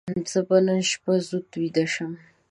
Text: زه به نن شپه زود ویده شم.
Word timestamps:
زه 0.31 0.39
به 0.47 0.57
نن 0.65 0.81
شپه 0.89 1.13
زود 1.27 1.47
ویده 1.59 1.85
شم. 1.93 2.11